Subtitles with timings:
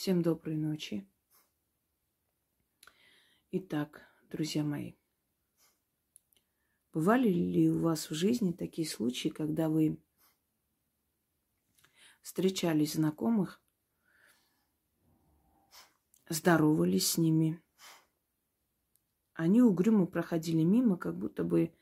[0.00, 1.06] Всем доброй ночи.
[3.50, 4.00] Итак,
[4.30, 4.94] друзья мои,
[6.94, 10.02] бывали ли у вас в жизни такие случаи, когда вы
[12.22, 13.62] встречались знакомых,
[16.30, 17.62] здоровались с ними,
[19.34, 21.76] они угрюмо проходили мимо, как будто бы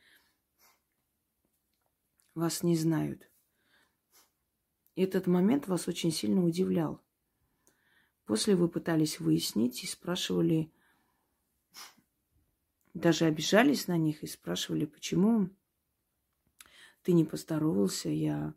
[2.35, 3.31] вас не знают.
[4.97, 7.01] Этот момент вас очень сильно удивлял.
[8.29, 10.71] После вы пытались выяснить и спрашивали,
[12.93, 15.49] даже обижались на них и спрашивали, почему
[17.03, 18.53] ты не поздоровался, я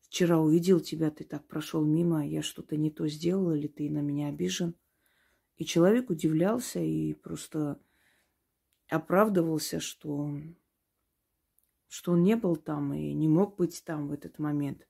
[0.00, 4.00] вчера увидел тебя, ты так прошел мимо, я что-то не то сделал, или ты на
[4.00, 4.74] меня обижен.
[5.58, 7.78] И человек удивлялся и просто
[8.88, 10.40] оправдывался, что,
[11.86, 14.88] что он не был там и не мог быть там в этот момент.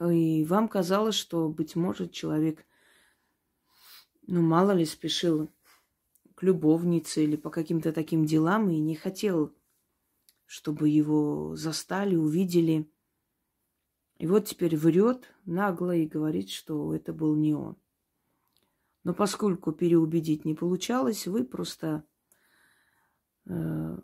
[0.00, 2.64] И вам казалось, что, быть может, человек,
[4.26, 5.50] ну, мало ли, спешил
[6.34, 9.52] к любовнице или по каким-то таким делам и не хотел,
[10.46, 12.88] чтобы его застали, увидели.
[14.18, 17.76] И вот теперь врет нагло и говорит, что это был не он.
[19.02, 22.04] Но поскольку переубедить не получалось, вы просто
[23.46, 23.98] э,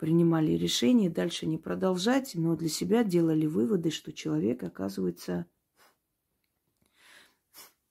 [0.00, 5.44] принимали решение дальше не продолжать, но для себя делали выводы, что человек оказывается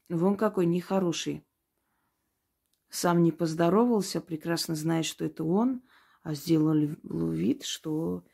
[0.09, 1.45] вон какой нехороший.
[2.89, 5.83] Сам не поздоровался, прекрасно зная, что это он,
[6.23, 6.79] а сделал
[7.31, 8.25] вид, что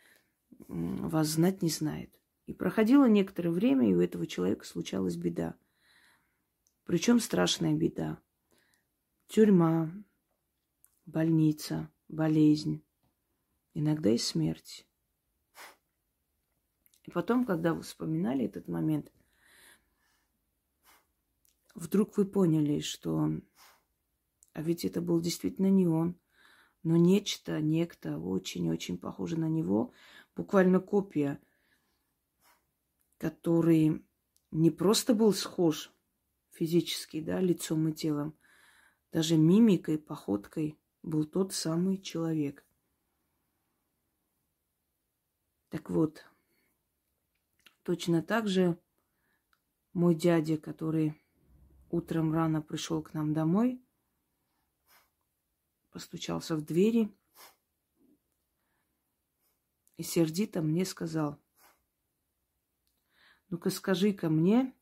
[0.70, 2.18] вас знать не знает.
[2.46, 5.54] И проходило некоторое время, и у этого человека случалась беда.
[6.86, 8.20] Причем страшная беда.
[9.28, 9.92] Тюрьма,
[11.06, 12.85] больница, болезнь,
[13.76, 14.88] иногда и смерть.
[17.04, 19.14] И потом, когда вы вспоминали этот момент,
[21.76, 23.30] вдруг вы поняли, что
[24.56, 26.18] а ведь это был действительно не он,
[26.82, 29.92] но нечто, некто очень-очень похоже на него,
[30.34, 31.42] буквально копия,
[33.18, 34.06] который
[34.52, 35.92] не просто был схож
[36.52, 38.38] физически, да, лицом и телом,
[39.12, 42.66] даже мимикой, походкой был тот самый человек.
[45.76, 46.26] Так вот,
[47.84, 48.82] точно так же
[49.92, 51.22] мой дядя, который
[51.90, 53.84] утром рано пришел к нам домой,
[55.90, 57.14] постучался в двери
[59.98, 61.44] и сердито мне сказал,
[63.50, 64.74] ну-ка скажи-ка мне,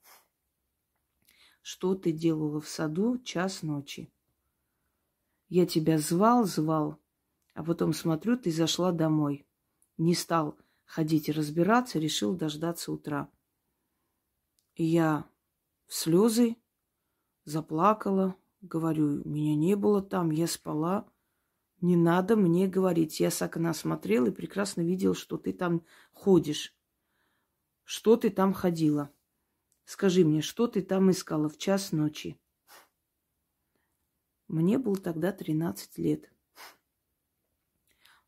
[1.63, 4.13] что ты делала в саду час ночи.
[5.49, 7.01] Я тебя звал, звал,
[7.55, 9.47] а потом смотрю, ты зашла домой.
[9.97, 10.55] Не стал
[10.93, 13.27] ходить и разбираться, решил дождаться утра.
[14.75, 15.27] И я
[15.87, 16.55] в слезы
[17.45, 21.09] заплакала, говорю, меня не было там, я спала.
[21.81, 23.19] Не надо мне говорить.
[23.19, 26.77] Я с окна смотрел и прекрасно видел, что ты там ходишь.
[27.83, 29.11] Что ты там ходила?
[29.85, 32.39] Скажи мне, что ты там искала в час ночи?
[34.47, 36.31] Мне было тогда 13 лет.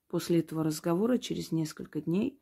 [0.08, 2.42] После этого разговора через несколько дней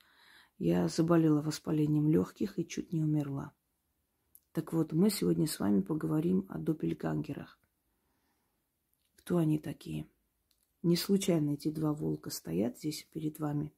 [0.64, 3.54] я заболела воспалением легких и чуть не умерла.
[4.54, 7.60] Так вот, мы сегодня с вами поговорим о доппельгангерах.
[9.18, 10.08] Кто они такие?
[10.82, 13.74] Не случайно эти два волка стоят здесь перед вами.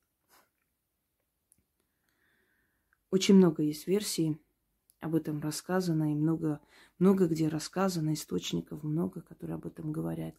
[3.10, 4.40] Очень много есть версий
[5.00, 6.62] об этом рассказано, и много,
[7.00, 10.36] много где рассказано, источников много, которые об этом говорят.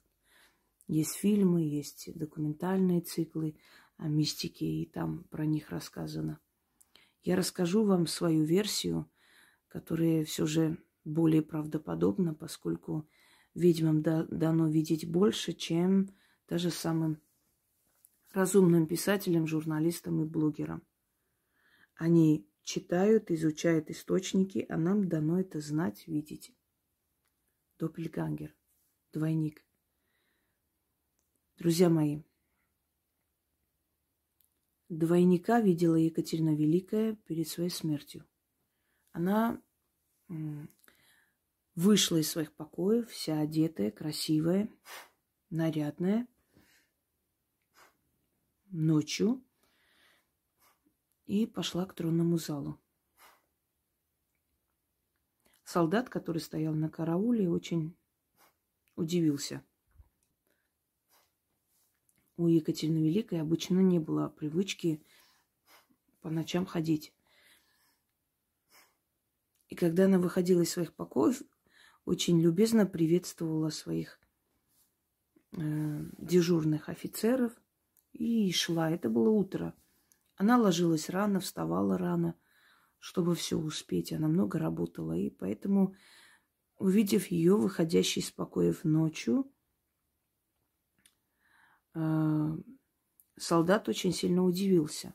[0.87, 3.57] Есть фильмы, есть документальные циклы
[3.97, 6.39] о мистике, и там про них рассказано.
[7.23, 9.11] Я расскажу вам свою версию,
[9.69, 13.09] которая все же более правдоподобна, поскольку
[13.55, 16.15] ведьмам дано видеть больше, чем
[16.49, 17.21] даже самым
[18.33, 20.87] разумным писателям, журналистам и блогерам.
[21.95, 26.55] Они читают, изучают источники, а нам дано это знать, видеть.
[27.79, 28.55] Доппельгангер,
[29.13, 29.65] двойник.
[31.57, 32.23] Друзья мои,
[34.89, 38.25] двойника видела Екатерина Великая перед своей смертью.
[39.13, 39.61] Она
[41.75, 44.69] вышла из своих покоев, вся одетая, красивая,
[45.51, 46.27] нарядная,
[48.71, 49.43] ночью
[51.27, 52.81] и пошла к тронному залу.
[55.65, 57.97] Солдат, который стоял на карауле, очень
[58.95, 59.66] удивился.
[62.37, 65.03] У Екатерины Великой обычно не было привычки
[66.21, 67.15] по ночам ходить.
[69.69, 71.43] И когда она выходила из своих покоев,
[72.05, 74.21] очень любезно приветствовала своих
[75.53, 77.53] э, дежурных офицеров
[78.13, 78.91] и шла.
[78.91, 79.75] Это было утро.
[80.37, 82.35] Она ложилась рано, вставала рано,
[82.99, 84.13] чтобы все успеть.
[84.13, 85.95] Она много работала, и поэтому,
[86.77, 89.51] увидев ее, выходящей из покоев ночью,
[93.39, 95.15] солдат очень сильно удивился.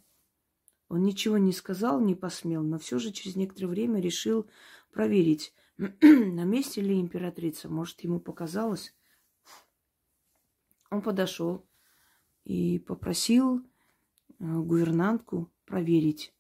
[0.90, 4.50] Он ничего не сказал, не посмел, но все же через некоторое время решил
[4.92, 7.70] проверить, на месте ли императрица.
[7.70, 8.94] Может, ему показалось.
[10.90, 11.66] Он подошел
[12.44, 13.64] и попросил э,
[14.40, 16.34] гувернантку проверить.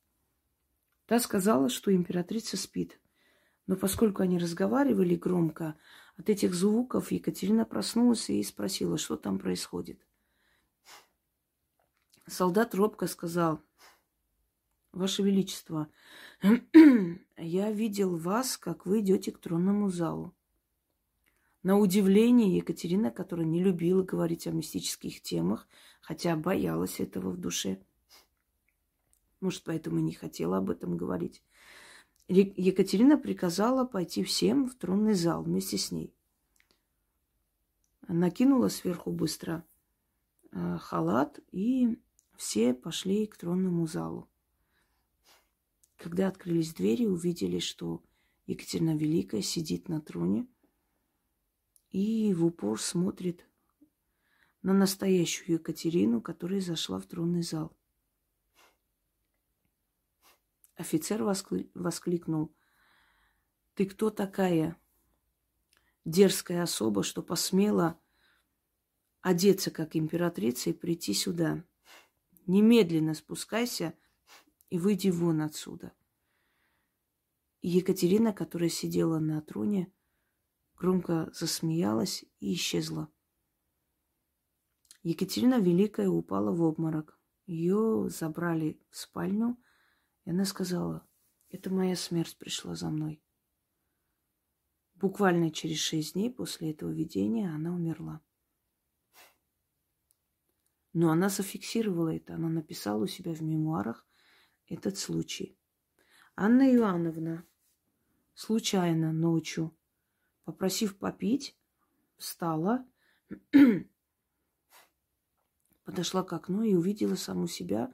[1.06, 3.00] Та сказала, что императрица спит.
[3.68, 5.78] Но поскольку они разговаривали громко,
[6.18, 10.06] от этих звуков Екатерина проснулась и спросила, что там происходит.
[12.27, 13.62] Солдат робко сказал,
[14.91, 15.88] Ваше Величество,
[17.38, 20.33] я видел вас, как вы идете к тронному залу.
[21.63, 25.68] На удивление Екатерина, которая не любила говорить о мистических темах,
[26.01, 27.79] хотя боялась этого в душе,
[29.41, 31.41] может, поэтому и не хотела об этом говорить,
[32.27, 36.13] Екатерина приказала пойти всем в тронный зал вместе с ней.
[38.07, 39.65] Накинула сверху быстро
[40.51, 42.00] э, халат, и
[42.42, 44.28] все пошли к тронному залу.
[45.96, 48.04] Когда открылись двери, увидели, что
[48.48, 50.48] Екатерина Великая сидит на троне
[51.92, 53.48] и в упор смотрит
[54.64, 57.78] на настоящую Екатерину, которая зашла в тронный зал.
[60.74, 61.70] Офицер воскли...
[61.76, 62.56] воскликнул.
[63.76, 64.76] Ты кто такая?
[66.06, 68.00] Дерзкая особа, что посмела
[69.22, 71.64] одеться как императрица и прийти сюда.
[72.48, 73.94] Немедленно спускайся
[74.70, 75.94] и выйди вон отсюда.
[77.62, 79.94] Екатерина, которая сидела на троне,
[80.76, 83.12] громко засмеялась и исчезла.
[85.04, 87.20] Екатерина Великая упала в обморок.
[87.46, 89.58] Ее забрали в спальню,
[90.26, 91.08] и она сказала,
[91.50, 93.22] это моя смерть пришла за мной.
[94.96, 98.22] Буквально через шесть дней после этого видения она умерла.
[100.94, 104.06] Но она зафиксировала это, она написала у себя в мемуарах,
[104.68, 105.58] этот случай.
[106.36, 107.46] Анна Иоанновна
[108.34, 109.76] случайно ночью,
[110.44, 111.58] попросив попить,
[112.18, 112.86] встала,
[115.84, 117.94] подошла к окну и увидела саму себя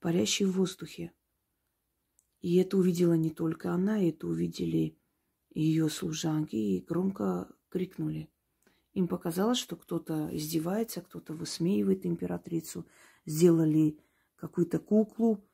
[0.00, 1.12] парящей в воздухе.
[2.40, 4.98] И это увидела не только она, это увидели
[5.50, 8.30] ее служанки и громко крикнули.
[8.94, 12.86] Им показалось, что кто-то издевается, кто-то высмеивает императрицу.
[13.26, 13.98] Сделали
[14.36, 15.44] какую-то куклу,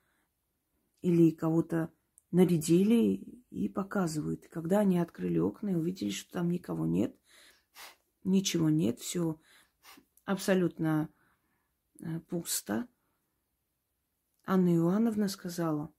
[1.02, 1.92] или кого-то
[2.30, 4.46] нарядили и показывают.
[4.48, 7.16] Когда они открыли окна и увидели, что там никого нет,
[8.24, 9.40] ничего нет, все
[10.24, 11.08] абсолютно
[12.00, 12.88] э, пусто,
[14.44, 15.92] Анна Иоанновна сказала,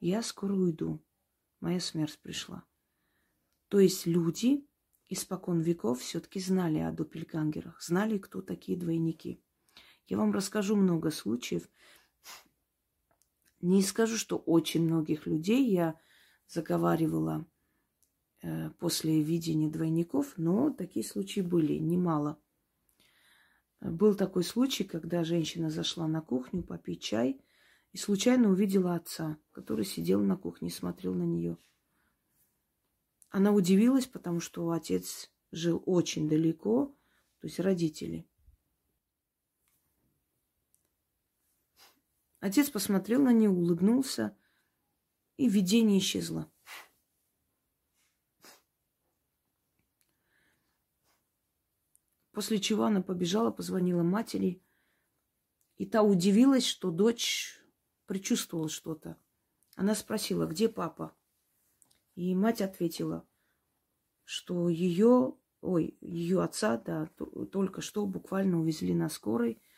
[0.00, 1.04] я скоро уйду,
[1.60, 2.64] моя смерть пришла.
[3.68, 4.66] То есть люди
[5.08, 9.40] испокон веков все-таки знали о доппельгангерах, знали, кто такие двойники.
[10.06, 11.68] Я вам расскажу много случаев,
[13.60, 15.98] не скажу, что очень многих людей я
[16.46, 17.46] заговаривала
[18.42, 22.38] э, после видения двойников, но такие случаи были немало.
[23.80, 27.40] Был такой случай, когда женщина зашла на кухню попить чай
[27.92, 31.56] и случайно увидела отца, который сидел на кухне и смотрел на нее.
[33.34, 36.96] Она удивилась, потому что отец жил очень далеко,
[37.40, 38.30] то есть родители.
[42.38, 44.38] Отец посмотрел на нее, улыбнулся,
[45.36, 46.48] и видение исчезло.
[52.30, 54.62] После чего она побежала, позвонила матери,
[55.76, 57.60] и та удивилась, что дочь
[58.06, 59.20] предчувствовала что-то.
[59.74, 61.16] Она спросила, где папа?
[62.14, 63.26] И мать ответила,
[64.24, 67.06] что ее, ой, ее отца, да,
[67.50, 69.60] только что буквально увезли на скорой–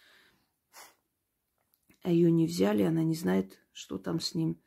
[2.06, 4.62] а ее не взяли, она не знает, что там с ним.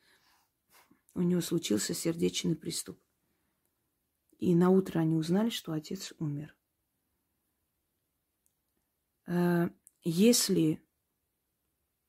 [1.14, 3.02] У него случился сердечный приступ.
[4.40, 6.54] И на утро они узнали, что отец умер.
[9.26, 9.70] А,
[10.04, 10.86] если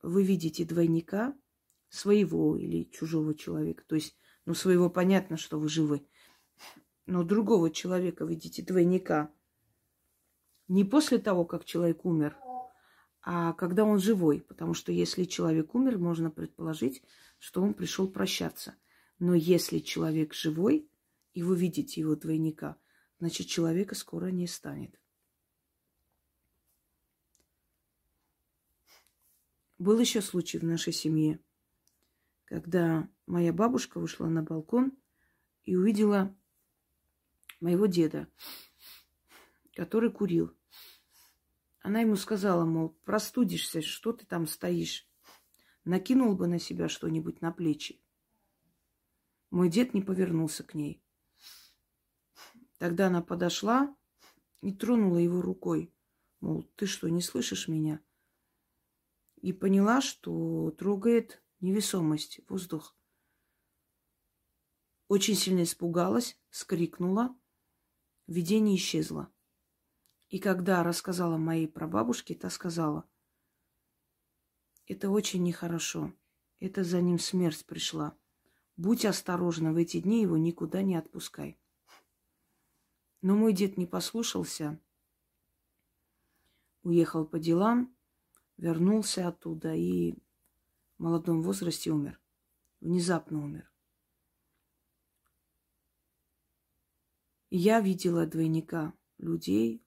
[0.02, 1.38] вы видите двойника
[1.90, 4.16] своего или чужого человека, то есть,
[4.50, 6.06] ну, своего понятно, что вы живы,
[7.06, 9.32] но другого человека видите двойника
[10.68, 12.36] не после того, как человек умер–
[13.22, 14.40] а когда он живой.
[14.40, 17.02] Потому что если человек умер, можно предположить,
[17.38, 18.76] что он пришел прощаться.
[19.18, 20.88] Но если человек живой,
[21.34, 22.76] и вы видите его двойника,
[23.18, 24.98] значит, человека скоро не станет.
[29.78, 31.40] Был еще случай в нашей семье,
[32.50, 34.92] когда моя бабушка вышла на балкон
[35.62, 36.36] и увидела
[37.60, 38.26] моего деда,
[39.74, 40.52] который курил.
[41.78, 45.08] Она ему сказала, мол, простудишься, что ты там стоишь?
[45.84, 48.02] Накинул бы на себя что-нибудь на плечи.
[49.50, 51.04] Мой дед не повернулся к ней.
[52.78, 53.96] Тогда она подошла
[54.60, 55.94] и тронула его рукой.
[56.40, 58.00] Мол, ты что, не слышишь меня?
[59.40, 62.96] И поняла, что трогает невесомость, воздух.
[65.08, 67.36] Очень сильно испугалась, скрикнула.
[68.26, 69.32] Видение исчезло.
[70.28, 73.08] И когда рассказала моей прабабушке, та сказала,
[74.86, 76.12] это очень нехорошо.
[76.60, 78.16] Это за ним смерть пришла.
[78.76, 81.58] Будь осторожна, в эти дни его никуда не отпускай.
[83.20, 84.80] Но мой дед не послушался,
[86.82, 87.94] уехал по делам,
[88.56, 90.14] вернулся оттуда и
[91.00, 92.20] в молодом возрасте умер.
[92.82, 93.72] Внезапно умер.
[97.48, 99.82] И я видела двойника людей,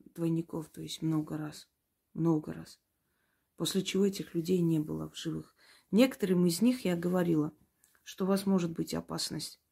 [0.00, 1.70] двойников, то есть много раз,
[2.12, 2.80] много раз.
[3.54, 5.54] После чего этих людей не было в живых.
[5.92, 7.56] Некоторым из них я говорила,
[8.02, 9.62] что у вас может быть опасность.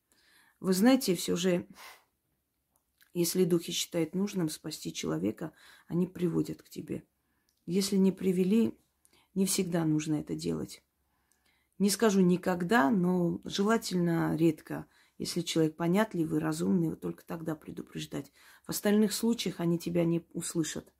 [0.60, 1.68] Вы знаете, все же,
[3.12, 5.52] если духи считают нужным спасти человека,
[5.88, 7.04] они приводят к тебе.
[7.66, 8.78] Если не привели,
[9.34, 10.82] не всегда нужно это делать.
[11.78, 14.86] Не скажу никогда, но желательно редко–
[15.18, 18.32] если человек понятливый, разумный, только тогда предупреждать.
[18.64, 20.92] В остальных случаях они тебя не услышат.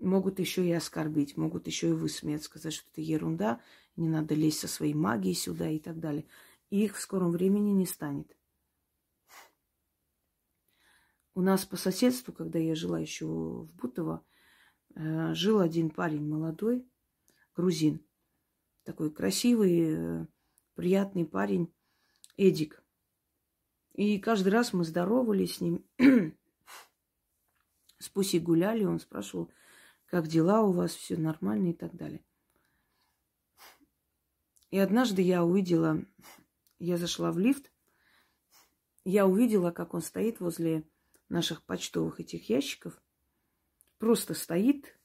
[0.00, 3.60] Могут еще и оскорбить, могут еще и высмеять, сказать, что это ерунда,
[3.96, 6.26] не надо лезть со своей магией сюда и так далее.
[6.70, 8.36] И их в скором времени не станет.
[11.34, 14.24] У нас по соседству, когда я жила еще в Бутово,
[14.94, 16.86] э, жил один парень молодой,
[17.54, 18.04] грузин.
[18.82, 20.26] Такой красивый, э,
[20.74, 21.72] приятный парень,
[22.36, 22.82] Эдик.
[23.94, 25.84] И каждый раз мы здоровались с ним.
[27.98, 29.50] с Пусей гуляли, он спрашивал,
[30.06, 32.24] как дела у вас, все нормально и так далее.
[34.70, 36.04] И однажды я увидела,
[36.80, 37.72] я зашла в лифт,
[39.04, 40.82] я увидела, как он стоит возле
[41.28, 43.00] наших почтовых этих ящиков,
[43.98, 44.98] просто стоит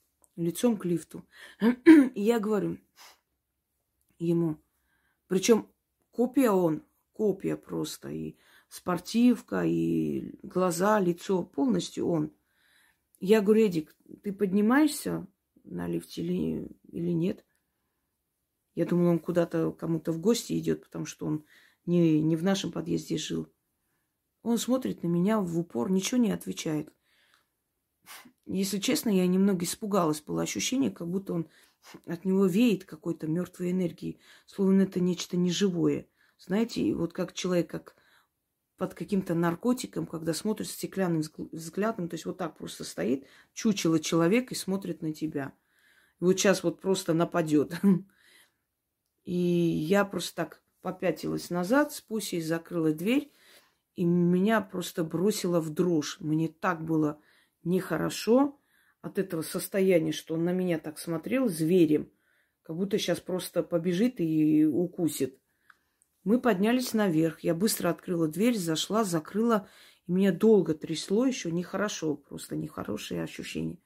[0.43, 1.25] лицом к лифту.
[1.61, 2.77] И я говорю
[4.19, 4.57] ему,
[5.27, 5.67] причем
[6.11, 12.33] копия он, копия просто, и спортивка, и глаза, лицо, полностью он.
[13.19, 15.27] Я говорю, Эдик, ты поднимаешься
[15.63, 17.45] на лифте или, или нет?
[18.75, 21.45] Я думала, он куда-то кому-то в гости идет, потому что он
[21.85, 23.47] не, не в нашем подъезде жил.
[24.41, 26.93] Он смотрит на меня в упор, ничего не отвечает.
[28.45, 30.21] Если честно, я немного испугалась.
[30.21, 31.47] Было ощущение, как будто он
[32.05, 36.07] от него веет какой-то мертвой энергией, словно это нечто неживое.
[36.37, 37.95] Знаете, вот как человек, как
[38.77, 44.51] под каким-то наркотиком, когда смотришь стеклянным взглядом, то есть вот так просто стоит, чучело человек
[44.51, 45.53] и смотрит на тебя.
[46.19, 47.73] И вот сейчас вот просто нападет.
[49.25, 53.31] И я просто так попятилась назад, с Пусей закрыла дверь,
[53.95, 56.17] и меня просто бросило в дрожь.
[56.21, 57.21] Мне так было
[57.63, 58.59] нехорошо
[59.01, 62.11] от этого состояния, что он на меня так смотрел зверем,
[62.63, 65.39] как будто сейчас просто побежит и укусит.
[66.23, 67.39] Мы поднялись наверх.
[67.41, 69.67] Я быстро открыла дверь, зашла, закрыла.
[70.05, 73.79] И меня долго трясло, еще нехорошо, просто нехорошие ощущения.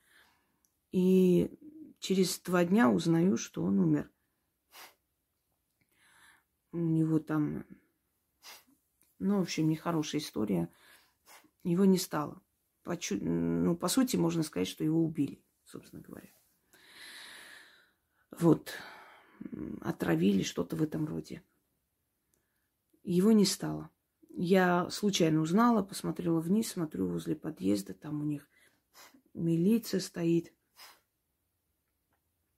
[0.91, 1.57] И
[1.99, 4.11] через два дня узнаю, что он умер.
[6.71, 7.65] У него там,
[9.19, 10.69] ну, в общем, нехорошая история.
[11.63, 12.42] Его не стало.
[12.85, 16.29] Ну, по сути, можно сказать, что его убили, собственно говоря.
[18.31, 18.73] Вот.
[19.81, 21.43] Отравили, что-то в этом роде.
[23.03, 23.89] Его не стало.
[24.29, 28.49] Я случайно узнала, посмотрела вниз, смотрю возле подъезда, там у них
[29.33, 30.53] милиция стоит,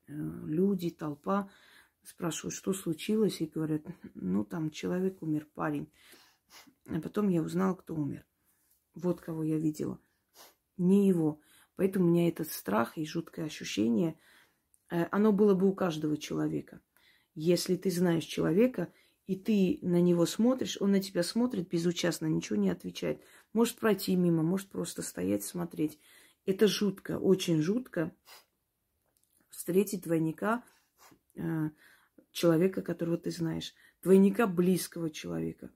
[0.07, 1.49] э, люди, толпа.
[2.03, 3.81] Спрашиваю, что случилось, и говорят,
[4.13, 5.91] ну там человек умер, парень.
[6.87, 8.25] А потом я узнала, кто умер.
[8.93, 9.99] Вот кого я видела.
[10.77, 11.39] Не его.
[11.75, 14.17] Поэтому у меня этот страх и жуткое ощущение,
[14.89, 16.81] э, оно было бы у каждого человека.
[17.33, 18.91] Если ты знаешь человека,
[19.27, 23.21] и ты на него смотришь, он на тебя смотрит безучастно, ничего не отвечает.
[23.53, 25.99] Может пройти мимо, может просто стоять, смотреть.
[26.45, 28.15] Это жутко, очень жутко
[29.49, 30.63] встретить двойника,
[31.35, 31.69] э,
[32.31, 33.73] человека, которого ты знаешь.
[34.03, 35.71] двойника близкого человека,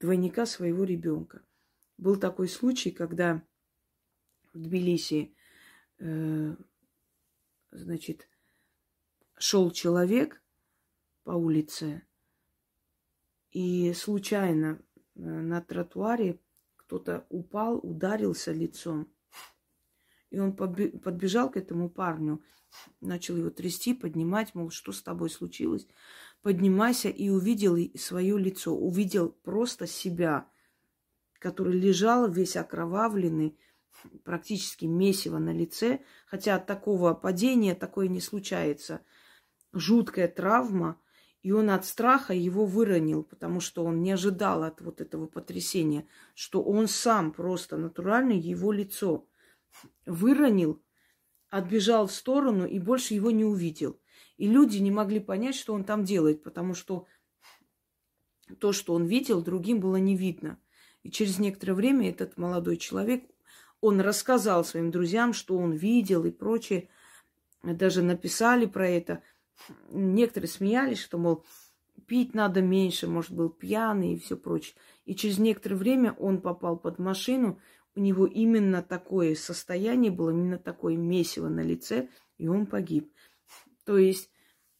[0.00, 1.42] двойника своего ребенка.
[1.98, 3.42] Был такой случай, когда
[4.54, 5.34] в Тбилиси,
[5.98, 6.56] э,
[7.72, 8.28] значит,
[9.36, 10.42] шел человек
[11.24, 12.02] по улице,
[13.50, 14.80] и случайно
[15.14, 16.40] э, на тротуаре
[16.76, 19.08] кто-то упал, ударился лицом.
[20.30, 22.42] И он подбежал к этому парню,
[23.00, 25.86] начал его трясти, поднимать, мол, что с тобой случилось?
[26.42, 30.48] Поднимайся и увидел свое лицо, увидел просто себя,
[31.38, 33.56] который лежал весь окровавленный,
[34.24, 39.00] практически месиво на лице, хотя от такого падения такое не случается.
[39.72, 41.00] Жуткая травма,
[41.42, 46.06] и он от страха его выронил, потому что он не ожидал от вот этого потрясения,
[46.34, 49.26] что он сам просто натурально его лицо
[50.06, 50.82] выронил,
[51.50, 54.00] отбежал в сторону и больше его не увидел.
[54.36, 57.06] И люди не могли понять, что он там делает, потому что
[58.58, 60.58] то, что он видел, другим было не видно.
[61.02, 63.24] И через некоторое время этот молодой человек,
[63.84, 66.88] он рассказал своим друзьям, что он видел и прочее.
[67.62, 69.22] Даже написали про это–
[69.90, 71.44] некоторые смеялись, что, мол,
[72.06, 74.76] пить надо меньше, может, был пьяный и все прочее.
[75.04, 77.60] И через некоторое время он попал под машину,
[77.94, 83.12] у него именно такое состояние было, именно такое месиво на лице, и он погиб.
[83.84, 84.30] То есть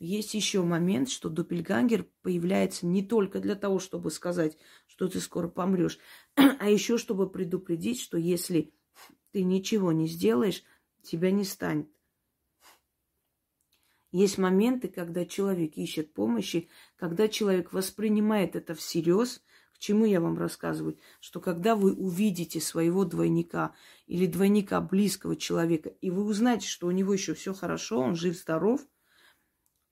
[0.00, 5.49] есть еще момент, что допельгангер появляется не только для того, чтобы сказать, что ты скоро
[5.49, 5.99] помрешь,
[6.34, 8.75] а еще чтобы предупредить, что если
[9.35, 10.62] ты ничего не сделаешь,
[11.03, 11.88] тебя не станет.
[14.12, 19.43] Есть моменты, когда человек ищет помощи, когда человек воспринимает это всерьез.
[19.75, 21.00] К чему я вам рассказываю?
[21.19, 23.75] Что когда вы увидите своего двойника
[24.07, 28.87] или двойника близкого человека, и вы узнаете, что у него еще все хорошо, он жив-здоров,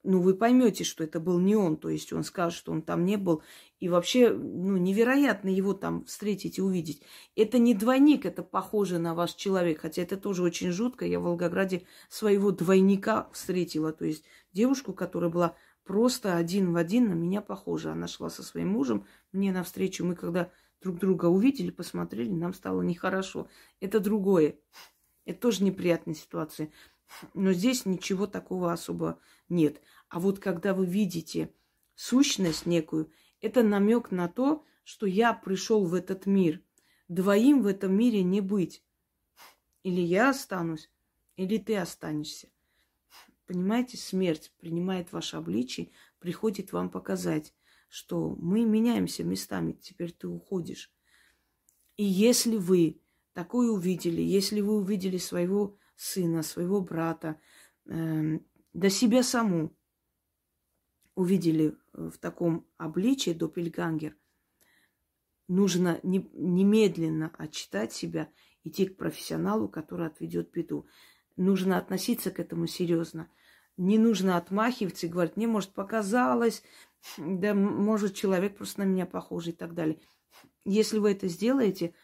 [0.05, 3.05] ну, вы поймете, что это был не он, то есть он скажет, что он там
[3.05, 3.43] не был,
[3.79, 7.03] и вообще, ну, невероятно его там встретить и увидеть.
[7.37, 11.07] Это не двойник, это похоже на ваш человек, хотя это тоже очень жутко.
[11.07, 17.09] Я в Волгограде своего двойника встретила, то есть девушку, которая была просто один в один
[17.09, 17.93] на меня похожа.
[17.93, 20.05] Она шла со своим мужем мне навстречу.
[20.05, 23.49] Мы когда друг друга увидели, посмотрели, нам стало нехорошо.
[23.81, 24.57] Это другое.
[25.25, 26.71] Это тоже неприятная ситуация.
[27.35, 29.81] Но здесь ничего такого особо нет.
[30.09, 31.53] А вот когда вы видите
[31.95, 36.63] сущность некую, это намек на то, что я пришел в этот мир.
[37.09, 38.85] Двоим в этом мире не быть.
[39.83, 40.91] Или я останусь,
[41.37, 42.49] или ты останешься.
[43.47, 47.53] Понимаете, смерть принимает ваше обличие, приходит вам показать,
[47.89, 50.91] что мы меняемся местами, теперь ты уходишь.
[51.97, 53.01] И если вы
[53.35, 57.41] такое увидели, если вы увидели своего сына, своего брата,
[57.87, 58.39] э,
[58.73, 59.73] да себя саму
[61.15, 64.17] увидели в таком обличии допельгангер,
[65.47, 68.31] нужно не, немедленно отчитать себя,
[68.65, 70.87] идти к профессионалу, который отведет беду.
[71.37, 73.31] Нужно относиться к этому серьезно.
[73.77, 76.63] Не нужно отмахиваться и говорить, мне, может, показалось,
[77.17, 80.01] да, может, человек просто на меня похож и так далее.
[80.65, 81.95] Если вы это сделаете,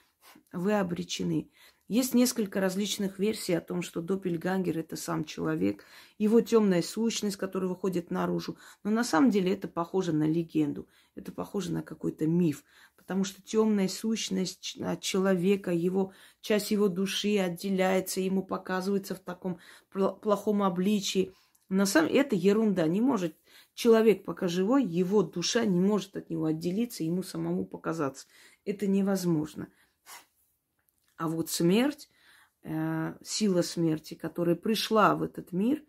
[0.52, 1.50] вы обречены.
[1.88, 5.86] Есть несколько различных версий о том, что Доппельгангер– это сам человек,
[6.18, 8.58] его темная сущность, которая выходит наружу.
[8.84, 12.62] Но на самом деле это похоже на легенду, это похоже на какой-то миф,
[12.96, 19.58] потому что темная сущность от человека, его, часть его души отделяется, ему показывается в таком
[19.90, 21.32] плохом обличии.
[21.70, 23.34] На самом это ерунда, не может
[23.72, 28.26] человек, пока живой, его душа не может от него отделиться, ему самому показаться.
[28.66, 29.68] Это невозможно.
[31.18, 32.08] А вот смерть,
[32.62, 35.82] э, сила смерти, которая пришла в этот мир,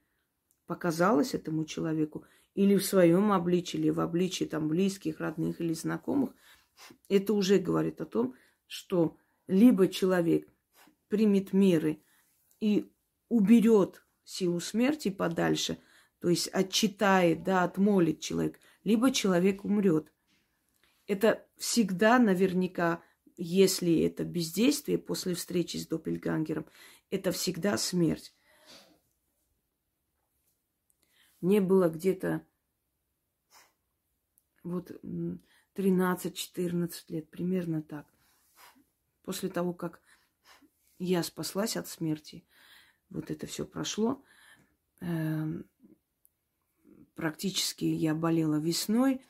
[0.65, 6.32] показалась этому человеку или в своем обличии, или в обличии там близких, родных или знакомых,
[7.08, 8.34] это уже говорит о том,
[8.65, 10.50] что либо человек
[11.10, 12.02] примет меры
[12.60, 12.92] и
[13.30, 15.78] уберет силу смерти подальше,
[16.20, 20.12] то есть отчитает, да, отмолит человек, либо человек умрет.
[21.06, 23.02] Это всегда наверняка
[23.41, 26.67] если это бездействие после встречи с Доппельгангером,
[27.10, 28.36] это всегда смерть.
[31.39, 32.45] Мне было где-то
[34.63, 34.91] вот
[35.75, 38.13] 13-14 лет, примерно так.
[39.23, 40.02] После того, как
[40.97, 42.45] я спаслась от смерти,
[43.10, 44.21] вот это все прошло.
[44.99, 45.45] Э,
[47.15, 49.25] практически я болела весной,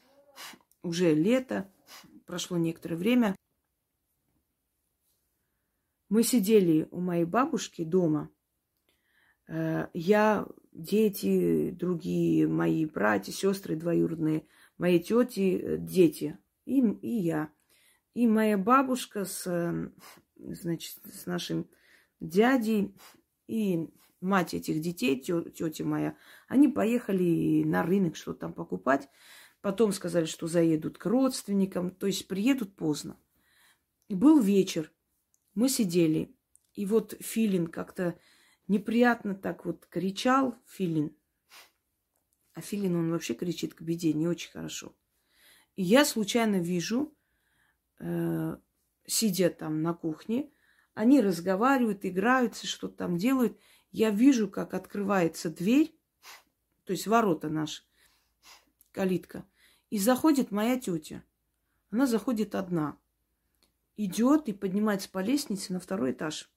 [0.81, 1.71] уже лето,
[2.25, 3.35] прошло некоторое время.
[6.09, 8.31] Мы сидели у моей бабушки дома.
[9.47, 14.47] Э, я, дети, другие мои братья, сестры двоюродные,
[14.79, 17.51] моей тети э, дети, и, и я.
[18.15, 19.91] И моя бабушка с, э,
[20.35, 21.69] значит, с нашим
[22.19, 22.95] дядей
[23.47, 23.87] и
[24.19, 26.17] мать этих детей, тетя моя,
[26.47, 29.09] они поехали на рынок что-то там покупать.
[29.61, 33.19] Потом сказали, что заедут к родственникам, то есть приедут поздно.
[34.07, 34.91] И был вечер,
[35.59, 36.33] мы сидели,
[36.73, 38.17] и вот Филин как-то
[38.69, 41.13] неприятно так вот кричал, Филин.
[42.53, 44.95] А Филин, он вообще кричит к беде, не очень хорошо.
[45.75, 47.13] И я случайно вижу,
[47.99, 48.55] э,
[49.05, 50.49] сидя там на кухне,
[50.93, 53.59] они разговаривают, играются, что-то там делают.
[53.91, 55.93] Я вижу, как открывается дверь,
[56.85, 57.83] то есть ворота наши,
[58.93, 59.45] калитка,
[59.89, 61.21] и заходит моя тетя.
[61.91, 62.97] Она заходит одна.
[64.01, 66.49] Идет и поднимается по лестнице на второй этаж.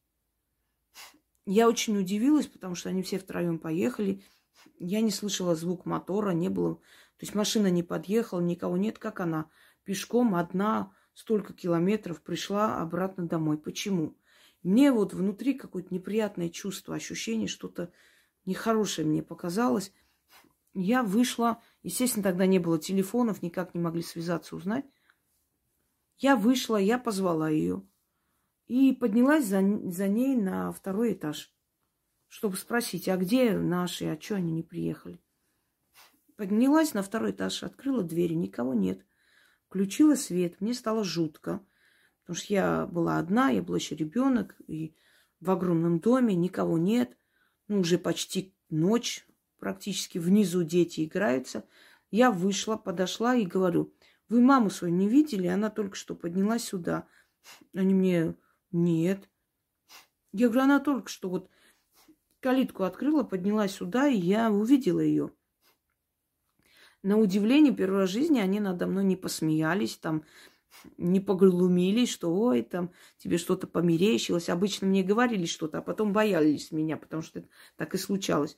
[1.44, 4.22] Я очень удивилась, потому что они все втроем поехали.
[4.78, 6.76] Я не слышала звук мотора, не было.
[6.76, 9.50] То есть машина не подъехала, никого нет, как она
[9.82, 13.58] пешком одна столько километров пришла обратно домой.
[13.58, 14.16] Почему?
[14.62, 17.90] Мне вот внутри какое-то неприятное чувство, ощущение, что-то
[18.44, 19.92] нехорошее мне показалось.
[20.74, 24.84] Я вышла, естественно, тогда не было телефонов, никак не могли связаться, узнать.
[26.22, 27.84] Я вышла, я позвала ее
[28.68, 31.52] и поднялась за, за ней на второй этаж,
[32.28, 35.20] чтобы спросить, а где наши, а что они не приехали.
[36.36, 39.04] Поднялась на второй этаж, открыла двери, никого нет.
[39.66, 41.60] Включила свет, мне стало жутко.
[42.20, 44.94] Потому что я была одна, я была еще ребенок, и
[45.40, 47.16] в огромном доме никого нет.
[47.66, 49.26] Ну, уже почти ночь,
[49.58, 51.64] практически внизу дети играются.
[52.12, 53.92] Я вышла, подошла и говорю,
[54.28, 55.46] вы маму свою не видели?
[55.46, 57.06] Она только что поднялась сюда.
[57.74, 58.34] Они мне,
[58.70, 59.28] нет.
[60.32, 61.50] Я говорю, она только что вот
[62.40, 65.30] калитку открыла, поднялась сюда, и я увидела ее.
[67.02, 70.24] На удивление, первый раз в жизни они надо мной не посмеялись, там,
[70.96, 74.48] не поглумились, что ой, там тебе что-то померещилось.
[74.48, 77.44] Обычно мне говорили что-то, а потом боялись меня, потому что
[77.76, 78.56] так и случалось.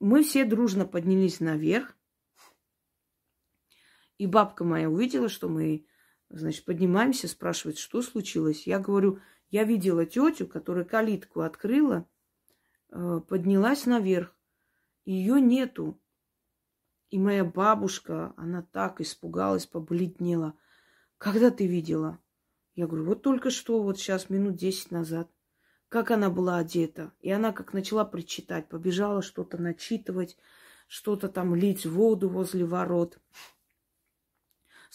[0.00, 1.96] Мы все дружно поднялись наверх.
[4.18, 5.86] И бабка моя увидела, что мы,
[6.30, 8.66] значит, поднимаемся, спрашивает, что случилось.
[8.66, 12.06] Я говорю, я видела тетю, которая калитку открыла,
[12.90, 14.36] э, поднялась наверх.
[15.04, 16.00] Ее нету.
[17.10, 20.54] И моя бабушка, она так испугалась, побледнела–
[21.24, 22.18] когда ты видела?
[22.74, 25.30] Я говорю, вот только что, вот сейчас, минут десять назад.
[25.88, 27.12] Как она была одета.
[27.20, 30.36] И она как начала причитать, побежала что-то начитывать,
[30.86, 33.18] что-то там лить воду возле ворот.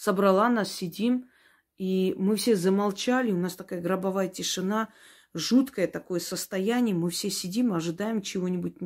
[0.00, 1.28] Собрала нас, сидим,
[1.76, 4.88] и мы все замолчали, у нас такая гробовая тишина,
[5.34, 8.78] жуткое такое состояние, мы все сидим, ожидаем чего-нибудь,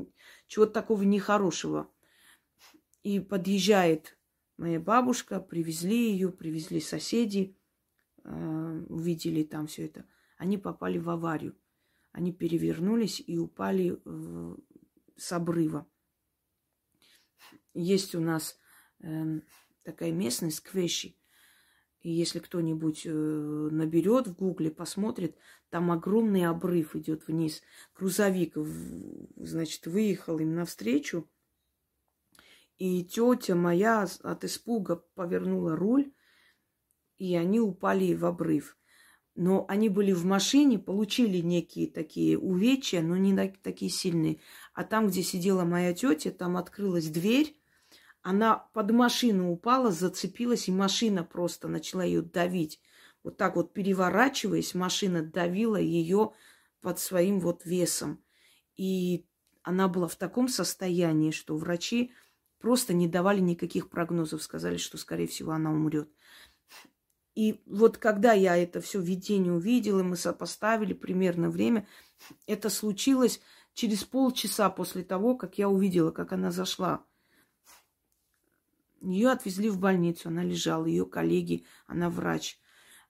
[0.49, 1.89] чего-то такого нехорошего.
[3.05, 4.19] И подъезжает
[4.57, 7.57] моя бабушка, привезли ее, привезли соседи,
[8.25, 10.07] э, увидели там все это.
[10.37, 11.57] Они попали в аварию.
[12.11, 14.57] Они перевернулись и упали э,
[15.17, 15.87] с обрыва.
[17.73, 18.59] Есть у нас
[18.99, 19.43] э,
[19.85, 21.15] такая местность Квеши.
[22.01, 25.37] И если кто-нибудь э, наберет в гугле, посмотрит,
[25.71, 27.63] там огромный обрыв идет вниз.
[27.97, 28.57] Грузовик,
[29.37, 31.29] значит, выехал им навстречу
[32.79, 36.13] и тетя моя от испуга повернула руль,
[37.19, 38.77] и они упали в обрыв.
[39.37, 44.41] Но они были в машине, получили некие такие увечья, но не такие сильные.
[44.75, 47.57] А там, где сидела моя тетя, там открылась дверь,
[48.25, 52.81] она под машину упала, зацепилась, и машина просто начала ее давить.
[53.23, 56.33] Вот так вот переворачиваясь, машина давила ее
[56.81, 58.25] под своим вот весом.
[58.77, 59.27] И
[59.63, 62.13] она была в таком состоянии, что врачи
[62.61, 66.09] просто не давали никаких прогнозов, сказали, что, скорее всего, она умрет.
[67.35, 71.87] И вот когда я это все видение увидела, мы сопоставили примерно время,
[72.47, 73.43] это случилось
[73.75, 77.05] через полчаса после того, как я увидела, как она зашла.
[79.05, 82.59] Ее отвезли в больницу, она лежала, ее коллеги, она врач.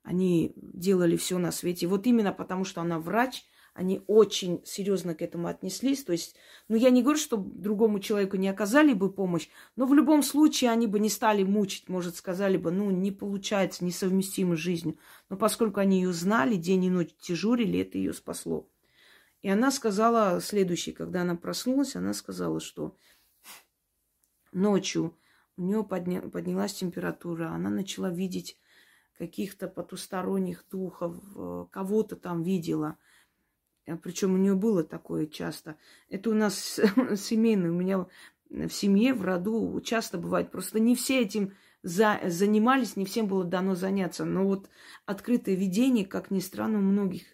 [0.03, 1.87] Они делали все на свете.
[1.87, 6.05] вот именно потому, что она врач, они очень серьезно к этому отнеслись.
[6.05, 6.37] То есть,
[6.69, 10.71] ну, я не говорю, что другому человеку не оказали бы помощь, но в любом случае
[10.71, 14.99] они бы не стали мучить, может, сказали бы, ну, не получается, несовместимо с жизнью.
[15.29, 18.69] Но поскольку они ее знали, день и ночь дежурили, это ее спасло.
[19.43, 22.97] И она сказала следующее, когда она проснулась, она сказала, что
[24.53, 25.19] ночью
[25.57, 26.21] у нее подня...
[26.23, 28.59] поднялась температура, она начала видеть
[29.19, 32.97] каких-то потусторонних духов, э, кого-то там видела–
[33.87, 35.77] а Причем у нее было такое часто.
[36.09, 36.81] Это у нас
[37.17, 37.71] семейное.
[37.71, 38.07] У меня
[38.51, 40.51] в семье, в роду часто бывает.
[40.51, 44.25] Просто не все этим за, занимались, не всем было дано заняться.
[44.25, 44.71] Но вот
[45.07, 47.25] открытое видение, как ни странно, у многих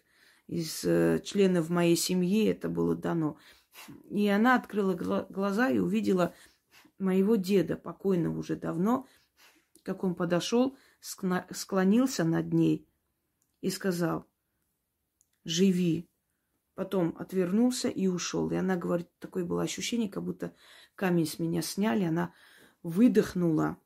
[0.48, 3.36] из э, членов моей семьи это было дано.
[4.10, 6.34] И она открыла глаза и увидела
[7.00, 9.06] моего деда, покойного уже давно,
[9.82, 12.86] как он подошел, склонился над ней
[13.60, 14.26] и сказал,
[15.44, 16.08] живи.
[16.74, 18.50] Потом отвернулся и ушел.
[18.50, 20.54] И она говорит, такое было ощущение, как будто
[20.94, 22.04] камень с меня сняли.
[22.04, 22.32] Она
[22.82, 23.76] выдохнула,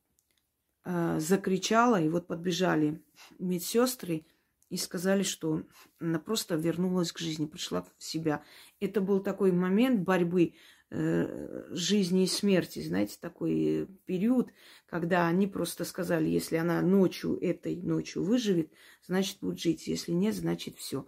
[0.85, 3.03] э, закричала, и вот подбежали
[3.38, 4.27] медсестры
[4.74, 5.62] и сказали, что
[6.00, 8.42] она просто вернулась к жизни, пришла в себя.
[8.80, 10.54] Это был такой момент борьбы
[10.90, 14.50] э, жизни и смерти, знаете, такой период,
[14.87, 18.72] когда они просто сказали, если она ночью, этой ночью выживет,
[19.06, 21.06] значит будет жить, если нет, значит все.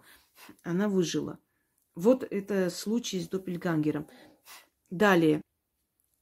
[0.63, 1.37] Она выжила.
[1.93, 4.07] Вот это случай с Доппельгангером.
[4.89, 5.41] Далее.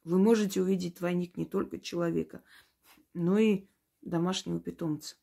[0.04, 2.42] Вы можете увидеть двойник не только человека,
[3.14, 3.68] но и
[4.02, 5.16] домашнего питомца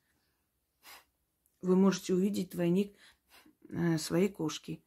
[1.63, 2.95] вы можете увидеть двойник
[3.69, 4.83] э, своей кошки.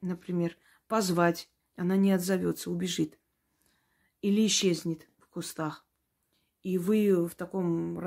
[0.00, 0.56] Например,
[0.86, 3.18] позвать, она не отзовется, убежит.
[4.22, 5.84] Или исчезнет в кустах.
[6.62, 8.00] И вы в таком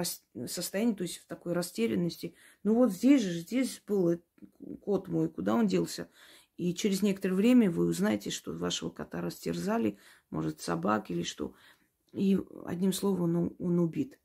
[0.48, 2.36] состоянии, то есть в такой растерянности.
[2.64, 4.22] Ну вот здесь же, здесь был
[4.82, 6.10] кот мой, куда он делся?
[6.58, 9.98] И через некоторое время вы узнаете, что вашего кота растерзали,
[10.30, 11.56] может, собак или что.
[12.12, 14.20] И одним словом, он, он убит.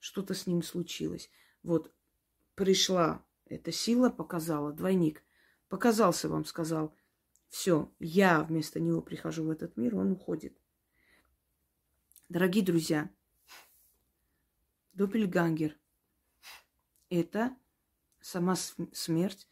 [0.00, 1.30] Что-то с ним случилось.
[1.62, 1.92] Вот
[2.58, 5.22] пришла эта сила, показала, двойник,
[5.68, 6.92] показался вам, сказал,
[7.48, 10.60] все, я вместо него прихожу в этот мир, он уходит.
[12.28, 13.08] Дорогие друзья,
[14.92, 15.78] Доппельгангер–
[17.10, 17.56] это
[18.20, 19.48] сама смерть,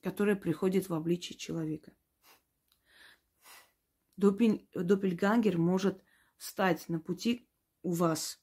[0.00, 1.92] которая приходит в обличие человека.
[4.16, 6.02] Доппельгангер может
[6.38, 7.46] стать на пути
[7.82, 8.42] у вас,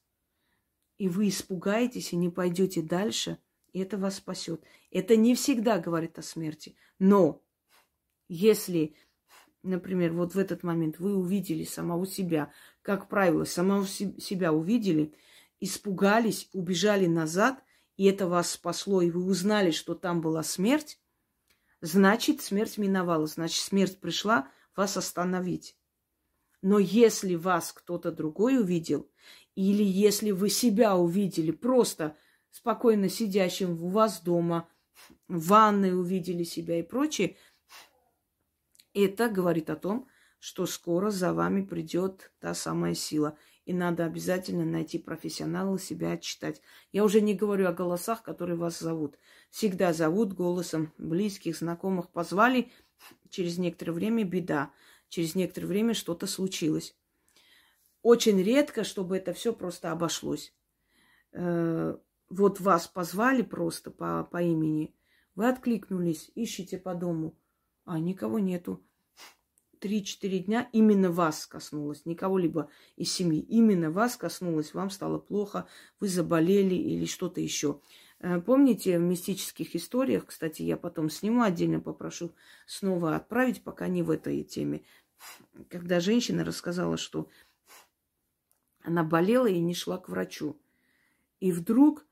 [0.98, 3.40] и вы испугаетесь и не пойдете дальше–
[3.76, 4.64] и это вас спасет.
[4.90, 6.74] Это не всегда говорит о смерти.
[6.98, 7.44] Но
[8.26, 8.96] если,
[9.62, 15.12] например, вот в этот момент вы увидели самого себя, как правило, самого себя увидели,
[15.60, 17.62] испугались, убежали назад,
[17.98, 20.98] и это вас спасло, и вы узнали, что там была смерть,
[21.82, 25.76] значит, смерть миновала, значит, смерть пришла вас остановить.
[26.62, 29.06] Но если вас кто-то другой увидел,
[29.54, 32.16] или если вы себя увидели просто
[32.56, 34.66] спокойно сидящим у вас дома,
[35.28, 37.36] в ванной увидели себя и прочее,
[38.94, 43.36] это говорит о том, что скоро за вами придет та самая сила.
[43.66, 46.62] И надо обязательно найти профессионала, себя отчитать.
[46.92, 49.18] Я уже не говорю о голосах, которые вас зовут.
[49.50, 52.10] Всегда зовут голосом близких, знакомых.
[52.10, 52.70] Позвали,
[53.28, 54.70] через некоторое время беда.
[55.08, 56.96] Через некоторое время что-то случилось.
[58.02, 60.54] Очень редко, чтобы это все просто обошлось.
[61.32, 64.94] Э, вот вас позвали просто по, по имени,
[65.34, 67.38] вы откликнулись, ищите по дому,
[67.84, 68.82] а никого нету.
[69.78, 73.40] Три-четыре дня именно вас коснулось, никого либо из семьи.
[73.40, 75.68] Именно вас коснулось, вам стало плохо,
[76.00, 77.82] вы заболели или что-то еще.
[78.18, 82.34] Э, помните в мистических историях, кстати, я потом сниму отдельно, попрошу
[82.66, 84.82] снова отправить, пока не в этой теме,
[85.68, 87.28] когда женщина рассказала, что
[88.82, 90.58] она болела и не шла к врачу.
[91.40, 92.06] И вдруг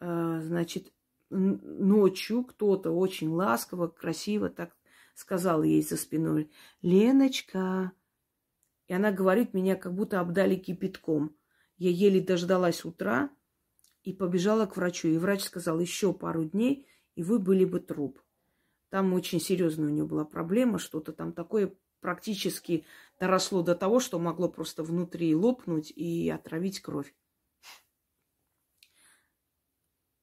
[0.00, 0.92] значит,
[1.30, 4.74] ночью кто-то очень ласково, красиво так
[5.14, 6.50] сказал ей за спиной,
[6.82, 7.92] Леночка.
[8.88, 11.36] И она говорит, меня как будто обдали кипятком.
[11.76, 13.30] Я еле дождалась утра
[14.02, 15.08] и побежала к врачу.
[15.08, 18.20] И врач сказал, еще пару дней, и вы были бы труп.
[18.88, 22.84] Там очень серьезная у нее была проблема, что-то там такое практически
[23.20, 27.14] доросло до того, что могло просто внутри лопнуть и отравить кровь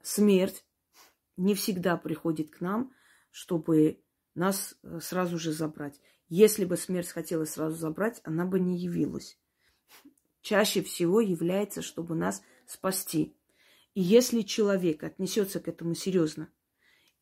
[0.08, 0.66] смерть
[1.36, 2.94] не всегда приходит к нам,
[3.30, 4.02] чтобы
[4.36, 6.00] нас э, сразу же забрать.
[6.30, 9.38] Если бы смерть хотела сразу забрать, она бы не явилась.
[10.42, 13.36] Чаще всего является, чтобы нас спасти.
[13.94, 16.50] И если человек отнесется к этому серьезно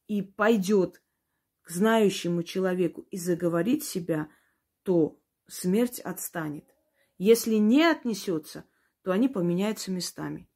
[0.07, 1.01] и пойдет
[1.63, 4.29] к знающему человеку и заговорит себя,
[4.83, 6.65] то смерть отстанет.
[7.17, 8.65] Если не отнесется,
[9.01, 10.47] то они поменяются местами.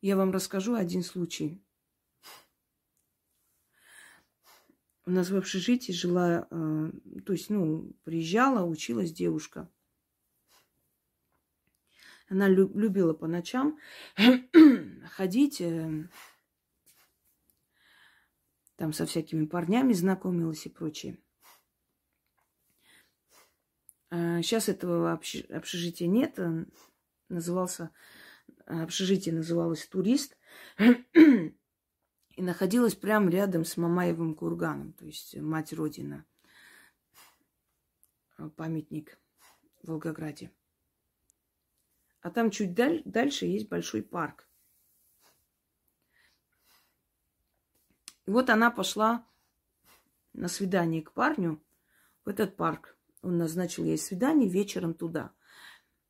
[0.00, 1.60] Я вам расскажу один случай.
[5.04, 6.92] У нас в общежитии жила, э,
[7.24, 9.68] то есть, ну, приезжала, училась девушка.
[12.28, 13.78] Она любила по ночам
[15.06, 16.08] ходить, э,
[18.76, 21.18] там со всякими парнями знакомилась и прочее.
[24.10, 26.38] Сейчас э, этого общежития нет,
[27.30, 27.90] назывался,
[28.66, 30.36] общежитие называлось «Турист»,
[30.78, 36.24] и находилось прямо рядом с Мамаевым курганом, то есть мать Родина,
[38.56, 39.18] памятник
[39.82, 40.52] в Волгограде.
[42.20, 44.48] А там чуть даль- дальше есть большой парк.
[48.26, 49.26] И вот она пошла
[50.32, 51.62] на свидание к парню
[52.24, 52.96] в этот парк.
[53.22, 55.32] Он назначил ей свидание вечером туда.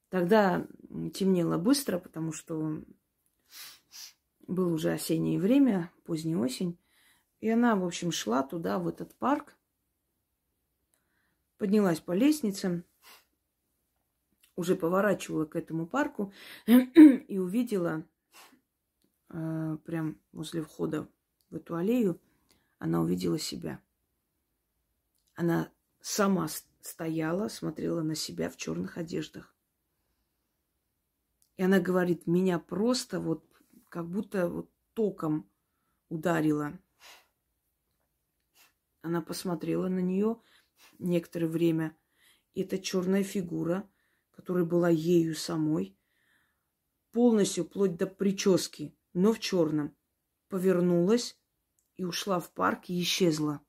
[0.09, 0.66] Тогда
[1.12, 2.83] темнело быстро, потому что
[4.47, 6.79] было уже осеннее время, поздняя осень.
[7.40, 9.57] И она, в общем, шла туда, в этот парк.
[11.59, 12.85] Поднялась по лестнице,
[14.57, 16.33] уже поворачивала к этому парку
[16.66, 18.05] и увидела
[19.29, 21.09] э, прям возле входа
[21.51, 22.21] в эту аллею,
[22.79, 23.81] она увидела себя.
[25.35, 26.49] Она сама
[26.81, 29.58] стояла, смотрела на себя в черных одеждах.
[31.59, 33.44] И она говорит, меня просто вот
[33.88, 35.51] как будто вот током
[36.09, 36.79] ударило.
[39.03, 40.40] Она посмотрела на нее
[41.01, 41.99] некоторое время.
[42.55, 43.90] И эта черная фигура,
[44.31, 45.99] которая была ею самой,
[47.11, 49.97] полностью вплоть до прически, но в черном,
[50.49, 51.37] повернулась
[51.97, 53.61] и ушла в парк и исчезла.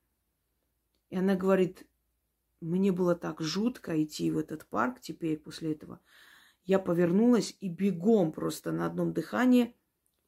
[1.10, 1.88] И она говорит,
[2.62, 6.00] мне было так жутко идти в этот парк теперь после этого.
[6.70, 9.76] Я повернулась и бегом просто на одном дыхании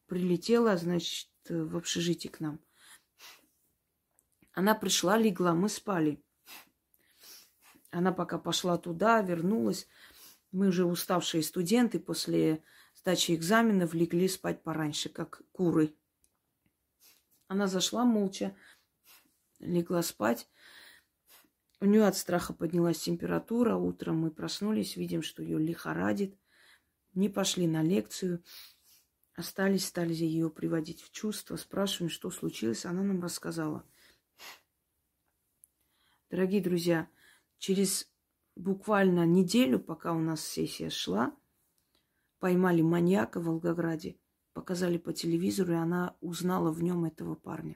[0.07, 2.59] прилетела, значит, в общежитие к нам.
[4.51, 6.19] Она пришла, легла, мы спали.
[7.91, 9.87] Она пока пошла туда, вернулась.
[10.51, 12.63] Мы уже уставшие студенты после
[12.95, 15.93] сдачи экзаменов легли спать пораньше, как куры.
[17.45, 18.55] Она зашла молча,
[19.59, 20.49] легла спать.
[21.81, 23.75] У нее от страха поднялась температура.
[23.75, 26.37] Утром мы проснулись, видим, что ее лихорадит.
[27.15, 28.43] Не пошли на лекцию.
[29.33, 31.55] Остались, стали ее приводить в чувство.
[31.55, 32.85] Спрашиваем, что случилось.
[32.85, 33.83] Она нам рассказала.
[36.29, 37.09] Дорогие друзья,
[37.57, 38.07] через
[38.55, 41.35] буквально неделю, пока у нас сессия шла,
[42.37, 44.19] поймали маньяка в Волгограде,
[44.53, 47.75] показали по телевизору, и она узнала в нем этого парня.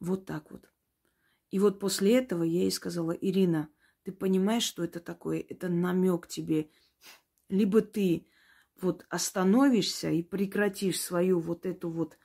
[0.00, 0.66] Вот так вот.
[1.50, 3.68] И вот после этого я ей сказала, Ирина,
[4.02, 5.44] ты понимаешь, что это такое?
[5.48, 6.70] Это намек тебе.
[7.48, 8.28] Либо ты
[8.80, 12.18] вот остановишься и прекратишь свою вот эту вот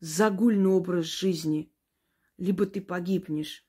[0.00, 1.72] загульный образ жизни,
[2.36, 3.64] либо ты погибнешь.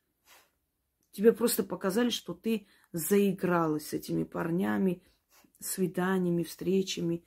[1.11, 5.03] Тебе просто показали, что ты заигралась с этими парнями,
[5.59, 7.23] свиданиями, встречами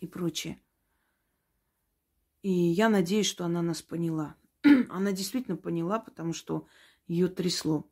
[0.00, 0.60] и прочее.
[2.42, 4.36] И я надеюсь, что она нас поняла.
[4.90, 6.66] она действительно поняла, потому что
[7.06, 7.88] ее трясло.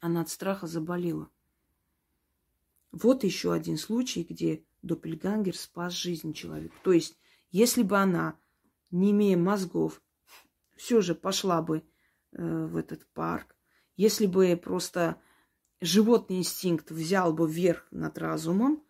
[0.00, 1.28] Она от страха заболела.
[2.90, 6.74] Вот еще один случай, где Доппельгангер спас жизнь человека.
[6.82, 7.18] То есть,
[7.50, 8.36] если бы она,
[8.90, 10.02] не имея мозгов,
[10.76, 11.84] все же пошла бы
[12.32, 13.54] Э, в этот парк.
[13.96, 15.20] Если бы просто
[15.82, 18.82] животный инстинкт взял бы верх над разумом,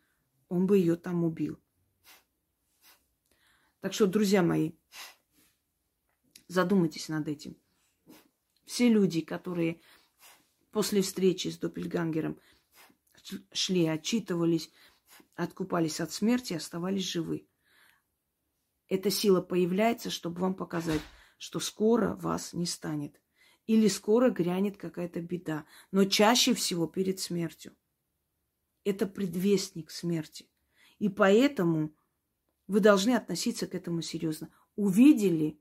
[0.49, 1.59] он бы ее там убил.
[3.81, 4.73] Так что, друзья мои,
[6.53, 7.57] задумайтесь над этим.
[8.65, 9.81] Все люди, которые
[10.71, 12.39] после встречи с Доппельгангером
[13.53, 14.71] шли, отчитывались,
[15.35, 17.47] откупались от смерти, оставались живы.
[18.89, 21.01] Эта сила появляется, чтобы вам показать,
[21.39, 23.21] что скоро вас не станет
[23.67, 27.75] или скоро грянет какая-то беда, но чаще всего перед смертью.
[28.85, 30.49] Это предвестник смерти.
[30.99, 31.95] И поэтому
[32.67, 34.51] вы должны относиться к этому серьезно.
[34.77, 35.59] Увидели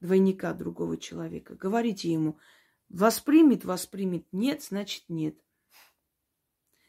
[0.00, 2.38] двойника другого человека, говорите ему,
[2.88, 5.36] воспримет, воспримет, нет, значит нет.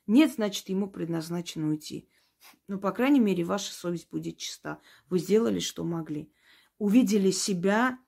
[0.07, 2.09] Нет, значит, ему предназначено уйти.
[2.67, 4.79] Но, по крайней мере, ваша совесть будет чиста.
[5.09, 6.31] Вы сделали, что могли.
[6.79, 7.99] Увидели себя,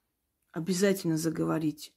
[0.51, 1.91] обязательно заговорите.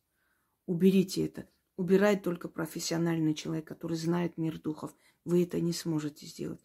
[0.67, 1.49] Уберите это.
[1.77, 4.95] Убирает только профессиональный человек, который знает мир духов.
[5.25, 6.61] Вы это не сможете сделать.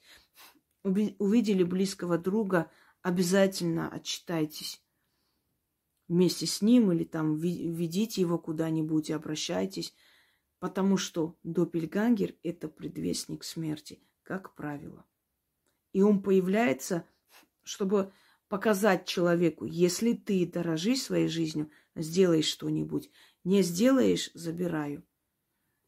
[0.83, 2.69] Увидели близкого друга,
[3.01, 4.83] обязательно отчитайтесь
[6.11, 9.95] вместе с ним или там ведите его куда-нибудь и обращайтесь.
[10.59, 15.05] Потому что допельгангер– это предвестник смерти, как правило.
[15.93, 17.07] И он появляется,
[17.63, 18.11] чтобы
[18.49, 23.09] показать человеку, если ты дорожишь своей жизнью, сделай что-нибудь.
[23.45, 25.03] Не сделаешь– забираю.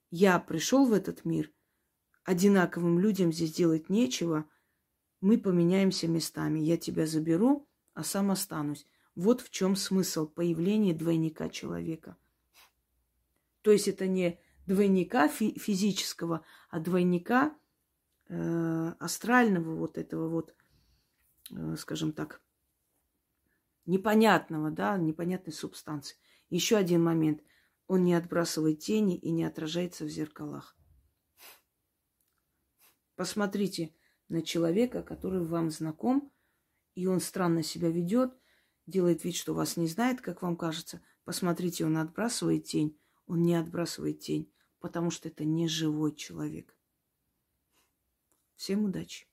[0.09, 1.51] Я пришел в этот мир,
[2.23, 4.49] одинаковым людям здесь делать нечего,
[5.19, 6.59] мы поменяемся местами.
[6.59, 8.87] Я тебя заберу, а сам останусь.
[9.15, 12.17] Вот в чем смысл появления двойника человека.
[13.61, 17.55] То есть это не двойника фи- физического, а двойника
[18.27, 20.55] э, астрального вот этого вот,
[21.51, 22.41] э, скажем так,
[23.85, 26.17] непонятного, да, непонятной субстанции.
[26.49, 27.41] Еще один момент.
[27.87, 30.75] Он не отбрасывает тени и не отражается в зеркалах.
[33.15, 33.93] Посмотрите
[34.29, 36.31] на человека, который вам знаком,
[36.95, 38.33] и он странно себя ведет,
[38.85, 41.01] делает вид, что вас не знает, как вам кажется.
[41.23, 46.75] Посмотрите, он отбрасывает тень, он не отбрасывает тень, потому что это не живой человек.
[48.55, 49.27] Всем удачи!